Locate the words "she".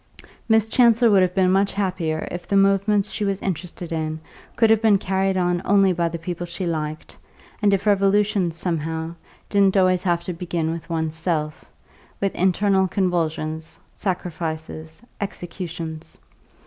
3.11-3.23, 6.47-6.65